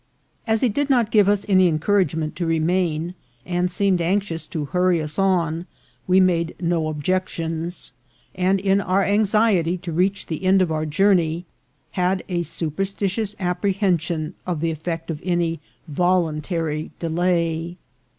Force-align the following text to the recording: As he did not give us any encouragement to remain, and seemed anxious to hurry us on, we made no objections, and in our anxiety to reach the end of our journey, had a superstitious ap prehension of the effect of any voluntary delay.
As 0.47 0.61
he 0.61 0.67
did 0.67 0.89
not 0.89 1.11
give 1.11 1.29
us 1.29 1.45
any 1.47 1.67
encouragement 1.67 2.35
to 2.37 2.47
remain, 2.47 3.13
and 3.45 3.69
seemed 3.69 4.01
anxious 4.01 4.47
to 4.47 4.65
hurry 4.65 4.99
us 4.99 5.19
on, 5.19 5.67
we 6.07 6.19
made 6.19 6.55
no 6.59 6.87
objections, 6.87 7.91
and 8.33 8.59
in 8.59 8.81
our 8.81 9.03
anxiety 9.03 9.77
to 9.77 9.91
reach 9.91 10.25
the 10.25 10.43
end 10.43 10.59
of 10.59 10.71
our 10.71 10.87
journey, 10.87 11.45
had 11.91 12.23
a 12.29 12.41
superstitious 12.41 13.35
ap 13.37 13.61
prehension 13.61 14.33
of 14.47 14.59
the 14.59 14.71
effect 14.71 15.11
of 15.11 15.21
any 15.23 15.59
voluntary 15.87 16.89
delay. 16.97 17.77